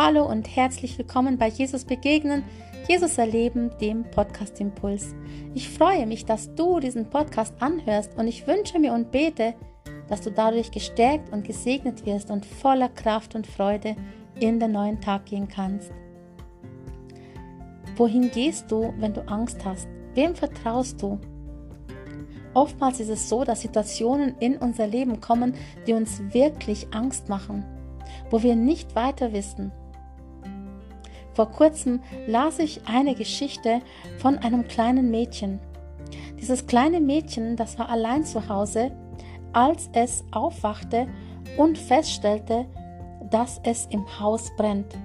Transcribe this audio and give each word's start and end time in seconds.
Hallo 0.00 0.24
und 0.24 0.54
herzlich 0.54 0.96
willkommen 0.96 1.38
bei 1.38 1.48
Jesus 1.48 1.84
Begegnen, 1.84 2.44
Jesus 2.86 3.18
Erleben, 3.18 3.72
dem 3.80 4.08
Podcast 4.08 4.60
Impuls. 4.60 5.12
Ich 5.54 5.68
freue 5.68 6.06
mich, 6.06 6.24
dass 6.24 6.54
du 6.54 6.78
diesen 6.78 7.10
Podcast 7.10 7.52
anhörst 7.58 8.16
und 8.16 8.28
ich 8.28 8.46
wünsche 8.46 8.78
mir 8.78 8.92
und 8.92 9.10
bete, 9.10 9.54
dass 10.06 10.20
du 10.20 10.30
dadurch 10.30 10.70
gestärkt 10.70 11.32
und 11.32 11.44
gesegnet 11.44 12.06
wirst 12.06 12.30
und 12.30 12.46
voller 12.46 12.90
Kraft 12.90 13.34
und 13.34 13.44
Freude 13.48 13.96
in 14.38 14.60
den 14.60 14.70
neuen 14.70 15.00
Tag 15.00 15.26
gehen 15.26 15.48
kannst. 15.48 15.90
Wohin 17.96 18.30
gehst 18.30 18.70
du, 18.70 18.94
wenn 18.98 19.14
du 19.14 19.26
Angst 19.26 19.64
hast? 19.64 19.88
Wem 20.14 20.36
vertraust 20.36 21.02
du? 21.02 21.18
Oftmals 22.54 23.00
ist 23.00 23.10
es 23.10 23.28
so, 23.28 23.42
dass 23.42 23.62
Situationen 23.62 24.36
in 24.38 24.58
unser 24.58 24.86
Leben 24.86 25.20
kommen, 25.20 25.56
die 25.88 25.94
uns 25.94 26.22
wirklich 26.32 26.86
Angst 26.94 27.28
machen, 27.28 27.64
wo 28.30 28.44
wir 28.44 28.54
nicht 28.54 28.94
weiter 28.94 29.32
wissen. 29.32 29.72
Vor 31.38 31.52
kurzem 31.52 32.00
las 32.26 32.58
ich 32.58 32.80
eine 32.88 33.14
Geschichte 33.14 33.80
von 34.18 34.38
einem 34.38 34.66
kleinen 34.66 35.08
Mädchen. 35.12 35.60
Dieses 36.40 36.66
kleine 36.66 36.98
Mädchen, 37.00 37.54
das 37.54 37.78
war 37.78 37.88
allein 37.88 38.24
zu 38.24 38.48
Hause, 38.48 38.90
als 39.52 39.88
es 39.92 40.24
aufwachte 40.32 41.06
und 41.56 41.78
feststellte, 41.78 42.66
dass 43.30 43.60
es 43.62 43.86
im 43.86 44.04
Haus 44.18 44.50
brennt. 44.56 44.98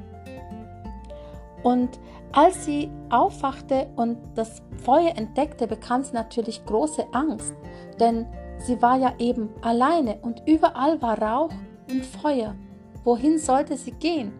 Und 1.61 1.99
als 2.31 2.65
sie 2.65 2.89
aufwachte 3.11 3.91
und 3.95 4.17
das 4.33 4.63
Feuer 4.83 5.15
entdeckte, 5.15 5.67
bekam 5.67 6.01
sie 6.01 6.13
natürlich 6.13 6.65
große 6.65 7.05
Angst, 7.13 7.53
denn 7.99 8.25
sie 8.57 8.81
war 8.81 8.97
ja 8.97 9.13
eben 9.19 9.49
alleine 9.61 10.17
und 10.23 10.41
überall 10.47 10.99
war 10.99 11.21
Rauch 11.21 11.51
und 11.91 12.03
Feuer. 12.03 12.55
Wohin 13.03 13.37
sollte 13.37 13.77
sie 13.77 13.91
gehen? 13.91 14.33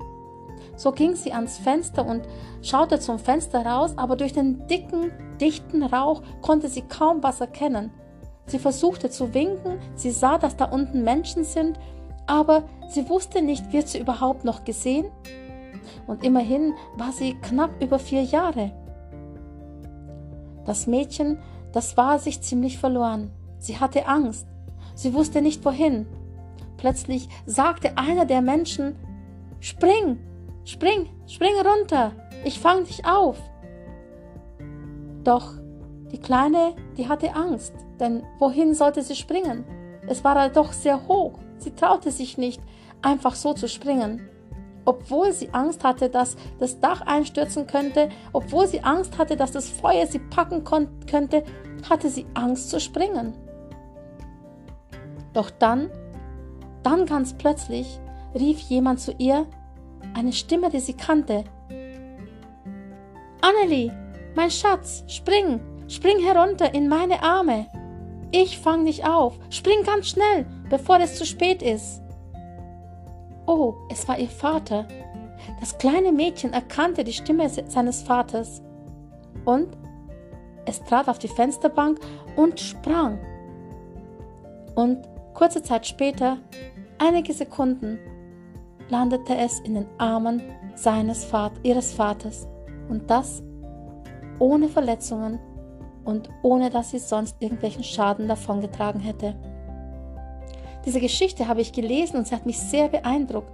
So 0.75 0.91
ging 0.91 1.16
sie 1.16 1.31
ans 1.33 1.57
Fenster 1.57 2.05
und 2.05 2.23
schaute 2.61 2.99
zum 2.99 3.19
Fenster 3.19 3.66
raus, 3.66 3.93
aber 3.95 4.16
durch 4.16 4.33
den 4.33 4.67
dicken, 4.67 5.11
dichten 5.39 5.83
Rauch 5.83 6.21
konnte 6.41 6.67
sie 6.67 6.81
kaum 6.81 7.21
was 7.21 7.41
erkennen. 7.41 7.91
Sie 8.45 8.59
versuchte 8.59 9.09
zu 9.09 9.33
winken, 9.33 9.79
sie 9.95 10.11
sah, 10.11 10.38
dass 10.38 10.57
da 10.57 10.66
unten 10.66 11.03
Menschen 11.03 11.44
sind, 11.44 11.79
aber 12.25 12.63
sie 12.89 13.07
wusste 13.09 13.41
nicht, 13.41 13.71
wird 13.71 13.88
sie 13.88 13.99
überhaupt 13.99 14.44
noch 14.44 14.63
gesehen? 14.63 15.05
Und 16.07 16.23
immerhin 16.23 16.73
war 16.97 17.11
sie 17.11 17.35
knapp 17.35 17.81
über 17.81 17.99
vier 17.99 18.23
Jahre. 18.23 18.71
Das 20.66 20.88
Mädchen, 20.88 21.39
das 21.71 21.97
war 21.97 22.19
sich 22.19 22.41
ziemlich 22.41 22.77
verloren. 22.77 23.31
Sie 23.59 23.79
hatte 23.79 24.07
Angst. 24.07 24.47
Sie 24.95 25.13
wusste 25.13 25.41
nicht 25.41 25.63
wohin. 25.66 26.05
Plötzlich 26.77 27.29
sagte 27.45 27.97
einer 27.97 28.25
der 28.25 28.41
Menschen, 28.41 28.95
Spring, 29.59 30.19
spring, 30.66 31.09
spring 31.28 31.53
runter, 31.66 32.11
ich 32.44 32.59
fang 32.59 32.83
dich 32.83 33.06
auf. 33.06 33.38
Doch 35.23 35.53
die 36.11 36.19
Kleine, 36.19 36.75
die 36.97 37.08
hatte 37.08 37.36
Angst, 37.36 37.73
denn 38.00 38.23
wohin 38.39 38.73
sollte 38.73 39.02
sie 39.02 39.16
springen? 39.16 39.66
Es 40.08 40.23
war 40.23 40.50
doch 40.50 40.73
sehr 40.73 41.08
hoch. 41.08 41.39
Sie 41.58 41.72
traute 41.72 42.11
sich 42.11 42.38
nicht, 42.38 42.61
einfach 43.02 43.36
so 43.36 43.53
zu 43.53 43.67
springen. 43.67 44.30
Obwohl 44.86 45.31
sie 45.31 45.53
Angst 45.53 45.84
hatte, 45.84 46.09
dass 46.09 46.36
das 46.59 46.80
Dach 46.81 47.02
einstürzen 47.02 47.67
könnte, 47.67 48.09
obwohl 48.34 48.67
sie 48.67 48.84
Angst 48.84 49.17
hatte, 49.17 49.38
dass 49.38 49.52
das 49.52 49.69
Feuer 49.69 50.06
sie 50.08 50.19
packen 50.19 50.64
könnte, 50.66 51.44
hatte 51.89 52.09
sie 52.09 52.25
Angst 52.34 52.69
zu 52.69 52.81
springen. 52.81 53.34
Doch 55.31 55.50
dann, 55.50 55.89
dann 56.84 57.06
ganz 57.06 57.34
plötzlich 57.34 58.00
rief 58.36 58.59
jemand 58.59 59.00
zu 59.00 59.14
ihr, 59.17 59.47
eine 60.14 60.33
Stimme, 60.33 60.69
die 60.69 60.80
sie 60.80 60.94
kannte. 60.94 61.44
Annelie, 63.42 63.92
mein 64.35 64.51
Schatz, 64.51 65.03
spring, 65.07 65.59
spring 65.88 66.19
herunter 66.19 66.74
in 66.74 66.88
meine 66.88 67.22
Arme. 67.22 67.68
Ich 68.31 68.57
fang 68.57 68.85
dich 68.85 69.06
auf, 69.06 69.38
spring 69.50 69.84
ganz 69.84 70.07
schnell, 70.07 70.46
bevor 70.69 71.00
es 71.00 71.18
zu 71.18 71.25
spät 71.25 71.62
ist. 71.62 72.01
Oh, 73.46 73.75
es 73.90 74.07
war 74.07 74.18
ihr 74.18 74.29
Vater. 74.29 74.88
Das 75.59 75.78
kleine 75.78 76.12
Mädchen 76.12 76.53
erkannte 76.53 77.03
die 77.03 77.13
Stimme 77.13 77.50
seines 77.50 78.01
Vaters. 78.01 78.62
Und 79.45 79.78
es 80.66 80.81
trat 80.84 81.09
auf 81.09 81.19
die 81.19 81.28
Fensterbank 81.28 82.00
und 82.35 82.59
sprang. 82.59 83.19
Und 84.75 85.07
kurze 85.34 85.62
Zeit 85.62 85.85
später, 85.85 86.38
einige 86.97 87.34
Sekunden, 87.34 88.00
landete 88.89 89.35
es 89.35 89.59
in 89.61 89.75
den 89.75 89.88
Armen 89.97 90.41
seines 90.75 91.31
Vat 91.31 91.53
ihres 91.63 91.94
Vaters. 91.94 92.47
Und 92.89 93.09
das 93.09 93.44
ohne 94.39 94.67
Verletzungen 94.67 95.39
und 96.03 96.29
ohne 96.41 96.69
dass 96.69 96.91
sie 96.91 96.99
sonst 96.99 97.38
irgendwelchen 97.39 97.83
Schaden 97.83 98.27
davongetragen 98.27 99.01
hätte. 99.01 99.35
Diese 100.85 100.99
Geschichte 100.99 101.47
habe 101.47 101.61
ich 101.61 101.71
gelesen 101.71 102.17
und 102.17 102.27
sie 102.27 102.35
hat 102.35 102.45
mich 102.45 102.59
sehr 102.59 102.89
beeindruckt. 102.89 103.51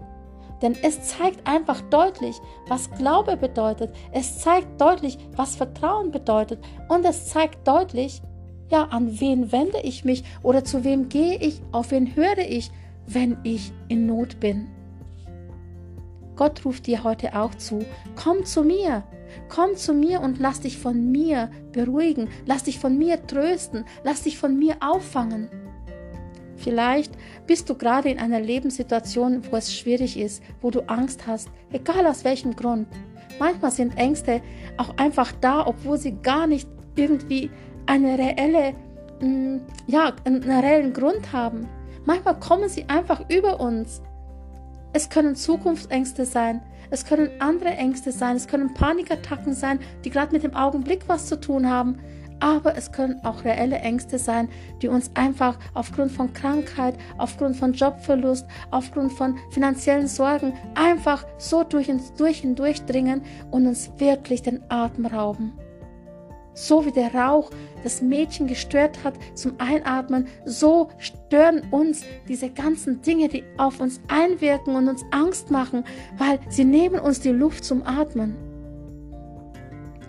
Denn 0.62 0.75
es 0.84 1.01
zeigt 1.03 1.47
einfach 1.47 1.79
deutlich, 1.90 2.35
was 2.67 2.91
Glaube 2.91 3.38
bedeutet. 3.38 3.96
Es 4.11 4.40
zeigt 4.40 4.81
deutlich, 4.81 5.17
was 5.35 5.56
Vertrauen 5.56 6.11
bedeutet. 6.11 6.59
Und 6.90 7.06
es 7.06 7.28
zeigt 7.28 7.66
deutlich, 7.67 8.22
ja, 8.69 8.85
an 8.85 9.19
wen 9.19 9.51
wende 9.51 9.79
ich 9.81 10.03
mich 10.03 10.23
oder 10.44 10.63
zu 10.63 10.84
wem 10.84 11.07
gehe 11.07 11.38
ich, 11.38 11.61
auf 11.72 11.91
wen 11.91 12.16
höre 12.16 12.40
ich, 12.40 12.72
wenn 13.07 13.38
ich 13.44 13.72
in 13.88 14.06
Not 14.06 14.40
bin. 14.40 14.67
Gott 16.40 16.64
ruft 16.64 16.88
dir 16.88 17.04
heute 17.04 17.38
auch 17.38 17.54
zu, 17.56 17.86
komm 18.16 18.46
zu 18.46 18.64
mir, 18.64 19.04
komm 19.50 19.76
zu 19.76 19.94
mir 19.94 20.22
und 20.22 20.40
lass 20.40 20.62
dich 20.62 20.78
von 20.78 21.12
mir 21.12 21.52
beruhigen, 21.74 22.30
lass 22.46 22.64
dich 22.64 22.80
von 22.80 22.98
mir 22.98 23.28
trösten, 23.28 23.84
lass 24.06 24.24
dich 24.24 24.38
von 24.38 24.58
mir 24.58 24.78
auffangen. 24.80 25.50
Vielleicht 26.56 27.12
bist 27.46 27.70
du 27.70 27.76
gerade 27.76 28.10
in 28.10 28.20
einer 28.20 28.40
Lebenssituation, 28.40 29.52
wo 29.52 29.58
es 29.58 29.76
schwierig 29.76 30.18
ist, 30.18 30.42
wo 30.62 30.72
du 30.72 30.88
Angst 30.88 31.28
hast, 31.28 31.50
egal 31.74 32.08
aus 32.08 32.24
welchem 32.24 32.56
Grund. 32.56 32.88
Manchmal 33.38 33.72
sind 33.72 33.98
Ängste 33.98 34.42
auch 34.78 34.96
einfach 34.96 35.34
da, 35.42 35.68
obwohl 35.68 35.98
sie 35.98 36.22
gar 36.24 36.48
nicht 36.48 36.70
irgendwie 36.96 37.52
eine 37.86 38.18
reelle, 38.18 38.76
mm, 39.20 39.58
ja, 39.88 40.14
einen 40.24 40.44
reellen 40.44 40.94
Grund 40.94 41.34
haben. 41.34 41.68
Manchmal 42.06 42.40
kommen 42.40 42.70
sie 42.70 42.86
einfach 42.88 43.30
über 43.30 43.60
uns. 43.60 44.02
Es 44.92 45.10
können 45.10 45.36
Zukunftsängste 45.36 46.26
sein, 46.26 46.62
es 46.90 47.06
können 47.06 47.30
andere 47.40 47.70
Ängste 47.70 48.12
sein, 48.12 48.36
es 48.36 48.48
können 48.48 48.74
Panikattacken 48.74 49.54
sein, 49.54 49.80
die 50.04 50.10
gerade 50.10 50.34
mit 50.34 50.44
dem 50.44 50.56
Augenblick 50.56 51.04
was 51.08 51.28
zu 51.28 51.40
tun 51.40 51.70
haben. 51.70 52.00
Aber 52.40 52.78
es 52.78 52.92
können 52.92 53.20
auch 53.24 53.44
reelle 53.44 53.80
Ängste 53.80 54.18
sein, 54.18 54.48
die 54.82 54.88
uns 54.88 55.12
einfach 55.14 55.60
aufgrund 55.74 56.12
von 56.12 56.34
Krankheit, 56.34 56.96
aufgrund 57.18 57.58
von 57.58 57.74
Jobverlust, 57.74 58.48
aufgrund 58.72 59.12
von 59.12 59.38
finanziellen 59.52 60.08
Sorgen 60.08 60.54
einfach 60.74 61.26
so 61.38 61.64
durch 61.64 61.90
und 61.90 62.02
durch 62.18 62.40
hindurchdringen 62.40 63.22
und 63.52 63.68
uns 63.68 63.92
wirklich 63.98 64.42
den 64.42 64.64
Atem 64.70 65.06
rauben. 65.06 65.54
So 66.59 66.86
wie 66.86 66.92
der 66.92 67.16
Rauch 67.16 67.52
das 67.84 68.02
Mädchen 68.02 68.46
gestört 68.46 69.02
hat 69.06 69.14
zum 69.34 69.53
Einatmen, 69.59 70.28
so 70.44 70.90
stören 70.97 71.62
uns 71.72 72.03
diese 72.28 72.50
ganzen 72.50 73.02
Dinge, 73.02 73.30
die 73.30 73.46
auf 73.58 73.80
uns 73.80 74.02
einwirken 74.09 74.75
und 74.75 74.90
uns 74.90 75.06
Angst 75.12 75.52
machen, 75.52 75.86
weil 76.18 76.38
sie 76.50 76.66
nehmen 76.66 77.00
uns 77.00 77.22
die 77.22 77.30
Luft 77.30 77.64
zum 77.64 77.81
Atmen. 77.84 78.36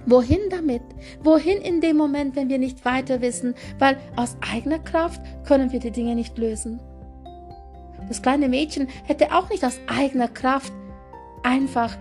Wohin 0.07 0.41
damit? 0.51 0.83
Wohin 1.23 1.59
in 1.59 1.81
dem 1.81 1.97
Moment, 1.97 2.35
wenn 2.35 2.49
wir 2.49 2.59
nicht 2.59 2.85
weiter 2.85 3.21
wissen? 3.21 3.55
Weil 3.79 3.97
aus 4.17 4.37
eigener 4.41 4.81
Kraft 4.81 5.21
können 5.47 5.71
wir 5.71 5.79
die 5.79 5.93
Dinge 5.93 6.17
nicht 6.17 6.37
lösen. 6.37 6.81
Das 8.09 8.23
kleine 8.23 8.49
Mädchen 8.49 8.89
hätte 9.05 9.33
auch 9.33 9.51
nicht 9.51 9.65
aus 9.65 9.79
eigener 9.87 10.27
Kraft 10.27 10.73
einfach 11.45 11.97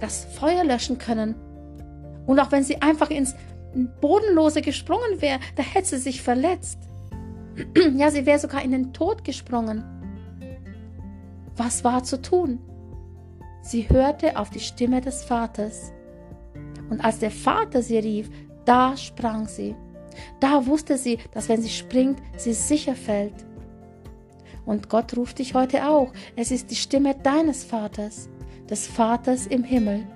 das 0.00 0.24
Feuer 0.24 0.64
löschen 0.64 0.98
können. 0.98 1.36
Und 2.26 2.40
auch 2.40 2.50
wenn 2.50 2.64
sie 2.64 2.80
einfach 2.82 3.10
ins 3.10 3.34
Bodenlose 4.00 4.62
gesprungen 4.62 5.20
wäre, 5.20 5.40
da 5.56 5.62
hätte 5.62 5.88
sie 5.88 5.98
sich 5.98 6.22
verletzt. 6.22 6.78
Ja, 7.96 8.10
sie 8.10 8.24
wäre 8.24 8.38
sogar 8.38 8.62
in 8.62 8.70
den 8.70 8.92
Tod 8.92 9.24
gesprungen. 9.24 9.84
Was 11.56 11.84
war 11.84 12.02
zu 12.02 12.20
tun? 12.20 12.58
Sie 13.62 13.88
hörte 13.88 14.38
auf 14.38 14.50
die 14.50 14.60
Stimme 14.60 15.00
des 15.00 15.22
Vaters. 15.22 15.92
Und 16.88 17.04
als 17.04 17.18
der 17.18 17.30
Vater 17.30 17.82
sie 17.82 17.98
rief, 17.98 18.30
da 18.64 18.96
sprang 18.96 19.46
sie. 19.48 19.74
Da 20.40 20.66
wusste 20.66 20.98
sie, 20.98 21.18
dass 21.32 21.48
wenn 21.48 21.62
sie 21.62 21.68
springt, 21.68 22.20
sie 22.36 22.52
sicher 22.54 22.94
fällt. 22.94 23.34
Und 24.64 24.88
Gott 24.88 25.16
ruft 25.16 25.38
dich 25.38 25.54
heute 25.54 25.88
auch. 25.88 26.12
Es 26.36 26.50
ist 26.50 26.70
die 26.70 26.76
Stimme 26.76 27.14
deines 27.14 27.64
Vaters, 27.64 28.28
des 28.68 28.86
Vaters 28.86 29.46
im 29.46 29.64
Himmel. 29.64 30.06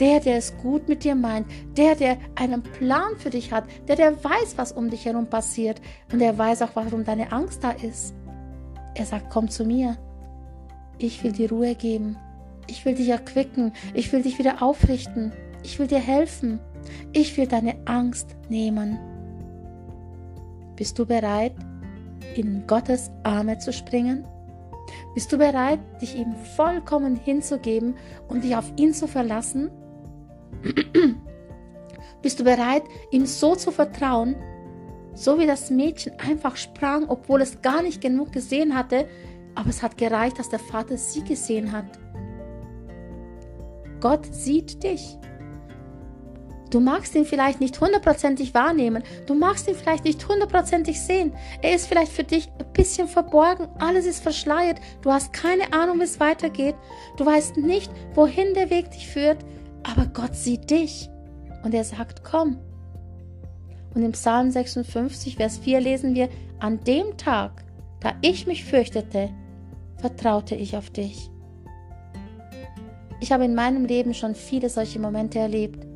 Der, 0.00 0.20
der 0.20 0.38
es 0.38 0.56
gut 0.58 0.88
mit 0.88 1.04
dir 1.04 1.14
meint, 1.14 1.46
der, 1.76 1.94
der 1.94 2.16
einen 2.34 2.62
Plan 2.62 3.16
für 3.16 3.30
dich 3.30 3.52
hat, 3.52 3.64
der, 3.86 3.96
der 3.96 4.24
weiß, 4.24 4.54
was 4.56 4.72
um 4.72 4.90
dich 4.90 5.04
herum 5.04 5.26
passiert 5.26 5.80
und 6.12 6.18
der 6.18 6.36
weiß 6.36 6.62
auch, 6.62 6.74
warum 6.74 7.04
deine 7.04 7.30
Angst 7.32 7.62
da 7.62 7.70
ist. 7.70 8.14
Er 8.94 9.06
sagt, 9.06 9.30
komm 9.30 9.48
zu 9.48 9.64
mir. 9.64 9.96
Ich 10.98 11.22
will 11.22 11.32
dir 11.32 11.50
Ruhe 11.50 11.74
geben. 11.74 12.16
Ich 12.66 12.84
will 12.84 12.94
dich 12.94 13.08
erquicken. 13.08 13.72
Ich 13.92 14.12
will 14.12 14.22
dich 14.22 14.38
wieder 14.38 14.62
aufrichten. 14.62 15.32
Ich 15.62 15.78
will 15.78 15.86
dir 15.86 15.98
helfen. 15.98 16.60
Ich 17.12 17.36
will 17.36 17.46
deine 17.46 17.76
Angst 17.86 18.36
nehmen. 18.48 18.98
Bist 20.76 20.98
du 20.98 21.06
bereit, 21.06 21.54
in 22.34 22.66
Gottes 22.66 23.10
Arme 23.22 23.58
zu 23.58 23.72
springen? 23.72 24.24
Bist 25.14 25.32
du 25.32 25.38
bereit, 25.38 25.78
dich 26.00 26.16
ihm 26.16 26.34
vollkommen 26.56 27.16
hinzugeben 27.16 27.94
und 28.28 28.44
dich 28.44 28.56
auf 28.56 28.72
ihn 28.76 28.92
zu 28.92 29.06
verlassen? 29.06 29.70
Bist 32.22 32.40
du 32.40 32.44
bereit, 32.44 32.82
ihm 33.10 33.26
so 33.26 33.54
zu 33.54 33.70
vertrauen, 33.70 34.36
so 35.14 35.38
wie 35.38 35.46
das 35.46 35.70
Mädchen 35.70 36.18
einfach 36.18 36.56
sprang, 36.56 37.08
obwohl 37.08 37.42
es 37.42 37.62
gar 37.62 37.82
nicht 37.82 38.00
genug 38.00 38.32
gesehen 38.32 38.74
hatte, 38.74 39.06
aber 39.54 39.70
es 39.70 39.82
hat 39.82 39.96
gereicht, 39.96 40.38
dass 40.38 40.48
der 40.48 40.58
Vater 40.58 40.96
sie 40.96 41.22
gesehen 41.22 41.72
hat. 41.72 41.86
Gott 44.00 44.26
sieht 44.32 44.82
dich. 44.82 45.18
Du 46.70 46.80
magst 46.80 47.14
ihn 47.14 47.24
vielleicht 47.24 47.60
nicht 47.60 47.80
hundertprozentig 47.80 48.52
wahrnehmen, 48.52 49.04
du 49.26 49.34
magst 49.34 49.68
ihn 49.68 49.76
vielleicht 49.76 50.04
nicht 50.04 50.26
hundertprozentig 50.28 51.00
sehen. 51.00 51.32
Er 51.62 51.76
ist 51.76 51.86
vielleicht 51.86 52.10
für 52.10 52.24
dich 52.24 52.48
ein 52.58 52.72
bisschen 52.72 53.06
verborgen, 53.06 53.68
alles 53.78 54.06
ist 54.06 54.20
verschleiert, 54.20 54.80
du 55.02 55.12
hast 55.12 55.32
keine 55.32 55.72
Ahnung, 55.72 56.00
wie 56.00 56.04
es 56.04 56.18
weitergeht, 56.18 56.74
du 57.16 57.24
weißt 57.24 57.58
nicht, 57.58 57.92
wohin 58.14 58.54
der 58.54 58.70
Weg 58.70 58.90
dich 58.90 59.06
führt, 59.06 59.38
aber 59.84 60.06
Gott 60.06 60.34
sieht 60.34 60.70
dich 60.70 61.08
und 61.62 61.74
er 61.74 61.84
sagt, 61.84 62.24
komm. 62.24 62.58
Und 63.94 64.02
im 64.02 64.12
Psalm 64.12 64.50
56, 64.50 65.36
Vers 65.36 65.58
4 65.58 65.80
lesen 65.80 66.14
wir, 66.14 66.28
an 66.58 66.80
dem 66.84 67.16
Tag, 67.16 67.64
da 68.00 68.12
ich 68.22 68.46
mich 68.46 68.64
fürchtete, 68.64 69.30
vertraute 69.98 70.54
ich 70.54 70.76
auf 70.76 70.90
dich. 70.90 71.30
Ich 73.20 73.32
habe 73.32 73.44
in 73.44 73.54
meinem 73.54 73.84
Leben 73.84 74.12
schon 74.12 74.34
viele 74.34 74.68
solche 74.68 74.98
Momente 74.98 75.38
erlebt. 75.38 75.86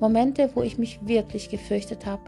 Momente, 0.00 0.50
wo 0.54 0.62
ich 0.62 0.76
mich 0.76 1.00
wirklich 1.06 1.48
gefürchtet 1.48 2.04
habe. 2.04 2.22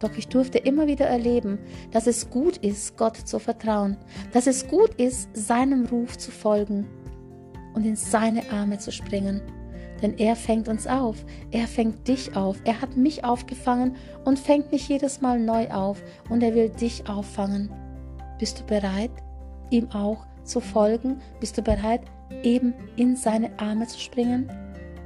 Doch 0.00 0.10
ich 0.18 0.28
durfte 0.28 0.58
immer 0.58 0.86
wieder 0.86 1.06
erleben, 1.06 1.58
dass 1.92 2.06
es 2.06 2.28
gut 2.28 2.58
ist, 2.58 2.96
Gott 2.98 3.16
zu 3.16 3.38
vertrauen, 3.38 3.96
dass 4.32 4.46
es 4.46 4.68
gut 4.68 4.94
ist, 4.96 5.30
seinem 5.34 5.86
Ruf 5.86 6.18
zu 6.18 6.30
folgen 6.30 6.86
und 7.74 7.86
in 7.86 7.96
seine 7.96 8.50
Arme 8.52 8.78
zu 8.78 8.92
springen. 8.92 9.40
Denn 10.04 10.18
er 10.18 10.36
fängt 10.36 10.68
uns 10.68 10.86
auf, 10.86 11.24
er 11.50 11.66
fängt 11.66 12.06
dich 12.06 12.36
auf, 12.36 12.58
er 12.64 12.82
hat 12.82 12.94
mich 12.94 13.24
aufgefangen 13.24 13.96
und 14.26 14.38
fängt 14.38 14.70
mich 14.70 14.86
jedes 14.86 15.22
Mal 15.22 15.40
neu 15.40 15.70
auf 15.70 16.02
und 16.28 16.42
er 16.42 16.54
will 16.54 16.68
dich 16.68 17.08
auffangen. 17.08 17.70
Bist 18.38 18.60
du 18.60 18.64
bereit, 18.64 19.12
ihm 19.70 19.90
auch 19.92 20.26
zu 20.42 20.60
folgen? 20.60 21.22
Bist 21.40 21.56
du 21.56 21.62
bereit, 21.62 22.02
eben 22.42 22.74
in 22.96 23.16
seine 23.16 23.58
Arme 23.58 23.86
zu 23.86 23.98
springen? 23.98 24.52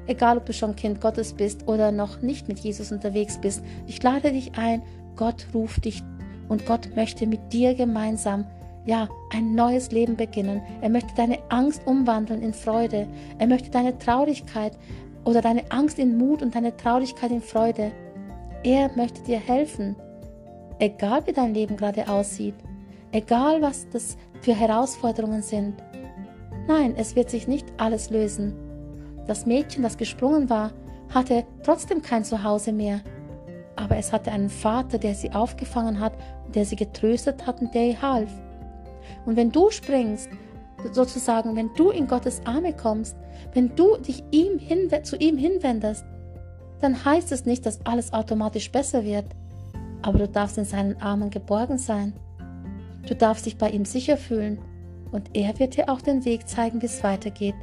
Egal, 0.08 0.36
ob 0.36 0.46
du 0.46 0.52
schon 0.52 0.74
Kind 0.74 1.00
Gottes 1.00 1.32
bist 1.32 1.68
oder 1.68 1.92
noch 1.92 2.20
nicht 2.20 2.48
mit 2.48 2.58
Jesus 2.58 2.90
unterwegs 2.90 3.38
bist, 3.40 3.62
ich 3.86 4.02
lade 4.02 4.32
dich 4.32 4.58
ein, 4.58 4.82
Gott 5.14 5.46
ruft 5.54 5.84
dich 5.84 6.02
und 6.48 6.66
Gott 6.66 6.96
möchte 6.96 7.28
mit 7.28 7.52
dir 7.52 7.76
gemeinsam 7.76 8.46
ja, 8.88 9.08
ein 9.30 9.54
neues 9.54 9.90
Leben 9.90 10.16
beginnen. 10.16 10.62
Er 10.80 10.88
möchte 10.88 11.14
deine 11.14 11.38
Angst 11.50 11.86
umwandeln 11.86 12.42
in 12.42 12.54
Freude. 12.54 13.06
Er 13.38 13.46
möchte 13.46 13.70
deine 13.70 13.98
Traurigkeit 13.98 14.72
oder 15.24 15.42
deine 15.42 15.70
Angst 15.70 15.98
in 15.98 16.16
Mut 16.16 16.42
und 16.42 16.54
deine 16.54 16.76
Traurigkeit 16.76 17.30
in 17.30 17.42
Freude. 17.42 17.92
Er 18.64 18.90
möchte 18.96 19.22
dir 19.22 19.38
helfen. 19.38 19.94
Egal 20.78 21.26
wie 21.26 21.32
dein 21.32 21.54
Leben 21.54 21.76
gerade 21.76 22.08
aussieht, 22.08 22.54
egal 23.12 23.60
was 23.60 23.88
das 23.90 24.16
für 24.40 24.54
Herausforderungen 24.54 25.42
sind. 25.42 25.74
Nein, 26.66 26.94
es 26.96 27.14
wird 27.14 27.30
sich 27.30 27.46
nicht 27.46 27.66
alles 27.76 28.10
lösen. 28.10 28.54
Das 29.26 29.44
Mädchen, 29.44 29.82
das 29.82 29.98
gesprungen 29.98 30.48
war, 30.48 30.72
hatte 31.12 31.44
trotzdem 31.62 32.00
kein 32.00 32.24
Zuhause 32.24 32.72
mehr. 32.72 33.00
Aber 33.76 33.96
es 33.96 34.12
hatte 34.12 34.32
einen 34.32 34.50
Vater, 34.50 34.98
der 34.98 35.14
sie 35.14 35.32
aufgefangen 35.32 36.00
hat 36.00 36.12
der 36.54 36.64
sie 36.64 36.76
getröstet 36.76 37.46
hat 37.46 37.60
und 37.60 37.74
der 37.74 37.88
ihr 37.88 38.02
half. 38.02 38.30
Und 39.26 39.36
wenn 39.36 39.50
du 39.50 39.70
springst, 39.70 40.28
sozusagen, 40.92 41.56
wenn 41.56 41.70
du 41.74 41.90
in 41.90 42.06
Gottes 42.06 42.40
Arme 42.44 42.72
kommst, 42.72 43.16
wenn 43.54 43.74
du 43.74 43.96
dich 43.96 44.22
ihm 44.30 44.60
zu 45.02 45.16
ihm 45.16 45.36
hinwendest, 45.36 46.04
dann 46.80 47.04
heißt 47.04 47.32
es 47.32 47.44
nicht, 47.44 47.66
dass 47.66 47.84
alles 47.84 48.12
automatisch 48.12 48.70
besser 48.70 49.04
wird, 49.04 49.26
aber 50.02 50.18
du 50.18 50.28
darfst 50.28 50.58
in 50.58 50.64
seinen 50.64 51.00
Armen 51.00 51.30
geborgen 51.30 51.78
sein. 51.78 52.12
Du 53.06 53.14
darfst 53.14 53.46
dich 53.46 53.56
bei 53.56 53.70
ihm 53.70 53.84
sicher 53.84 54.16
fühlen 54.16 54.58
und 55.10 55.30
er 55.34 55.58
wird 55.58 55.76
dir 55.76 55.88
auch 55.88 56.00
den 56.00 56.24
Weg 56.24 56.48
zeigen, 56.48 56.82
wie 56.82 56.86
es 56.86 57.02
weitergeht. 57.02 57.54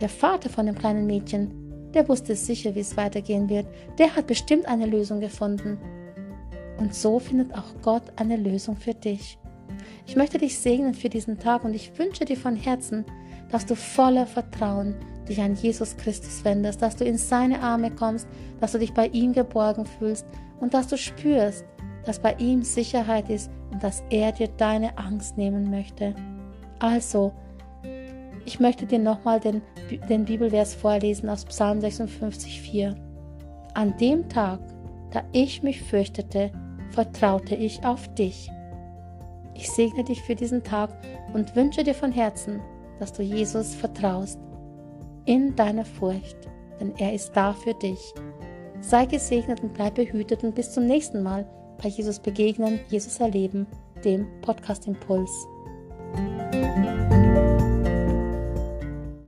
Der 0.00 0.08
Vater 0.08 0.48
von 0.48 0.66
dem 0.66 0.74
kleinen 0.74 1.06
Mädchen, 1.06 1.90
der 1.92 2.08
wusste 2.08 2.34
sicher, 2.34 2.74
wie 2.74 2.80
es 2.80 2.96
weitergehen 2.96 3.48
wird. 3.48 3.66
Der 3.98 4.16
hat 4.16 4.26
bestimmt 4.26 4.66
eine 4.66 4.86
Lösung 4.86 5.20
gefunden. 5.20 5.78
Und 6.78 6.94
so 6.94 7.20
findet 7.20 7.54
auch 7.54 7.80
Gott 7.82 8.02
eine 8.16 8.36
Lösung 8.36 8.76
für 8.76 8.94
dich. 8.94 9.38
Ich 10.06 10.16
möchte 10.16 10.38
dich 10.38 10.58
segnen 10.58 10.94
für 10.94 11.08
diesen 11.08 11.38
Tag 11.38 11.64
und 11.64 11.74
ich 11.74 11.98
wünsche 11.98 12.24
dir 12.24 12.36
von 12.36 12.56
Herzen, 12.56 13.04
dass 13.50 13.66
du 13.66 13.74
voller 13.74 14.26
Vertrauen 14.26 14.94
dich 15.28 15.40
an 15.40 15.54
Jesus 15.54 15.96
Christus 15.96 16.44
wendest, 16.44 16.82
dass 16.82 16.96
du 16.96 17.04
in 17.04 17.16
seine 17.16 17.60
Arme 17.60 17.90
kommst, 17.90 18.28
dass 18.60 18.72
du 18.72 18.78
dich 18.78 18.92
bei 18.92 19.06
ihm 19.08 19.32
geborgen 19.32 19.86
fühlst 19.86 20.26
und 20.60 20.74
dass 20.74 20.88
du 20.88 20.96
spürst, 20.96 21.64
dass 22.04 22.18
bei 22.18 22.34
ihm 22.34 22.62
Sicherheit 22.62 23.30
ist 23.30 23.50
und 23.70 23.82
dass 23.82 24.02
er 24.10 24.32
dir 24.32 24.48
deine 24.48 24.98
Angst 24.98 25.36
nehmen 25.36 25.70
möchte. 25.70 26.14
Also, 26.78 27.32
ich 28.44 28.60
möchte 28.60 28.84
dir 28.86 28.98
nochmal 28.98 29.40
den, 29.40 29.62
den 30.08 30.24
Bibelvers 30.26 30.74
vorlesen 30.74 31.28
aus 31.28 31.44
Psalm 31.46 31.80
56, 31.80 32.60
4. 32.60 32.94
An 33.72 33.96
dem 33.98 34.28
Tag, 34.28 34.60
da 35.12 35.22
ich 35.32 35.62
mich 35.62 35.82
fürchtete, 35.82 36.52
vertraute 36.90 37.54
ich 37.54 37.84
auf 37.84 38.12
dich. 38.14 38.50
Ich 39.54 39.70
segne 39.70 40.04
dich 40.04 40.22
für 40.22 40.34
diesen 40.34 40.62
Tag 40.62 40.90
und 41.32 41.54
wünsche 41.56 41.84
dir 41.84 41.94
von 41.94 42.12
Herzen, 42.12 42.60
dass 42.98 43.12
du 43.12 43.22
Jesus 43.22 43.74
vertraust 43.74 44.38
in 45.26 45.54
deiner 45.56 45.84
Furcht, 45.84 46.36
denn 46.80 46.94
er 46.98 47.12
ist 47.14 47.32
da 47.34 47.52
für 47.52 47.74
dich. 47.74 48.12
Sei 48.80 49.06
gesegnet 49.06 49.62
und 49.62 49.72
bleib 49.72 49.94
behütet 49.94 50.44
und 50.44 50.54
bis 50.54 50.72
zum 50.72 50.86
nächsten 50.86 51.22
Mal 51.22 51.46
bei 51.82 51.88
Jesus 51.88 52.18
begegnen, 52.18 52.80
Jesus 52.88 53.20
erleben, 53.20 53.66
dem 54.04 54.26
Podcast 54.42 54.86
Impuls. 54.86 55.30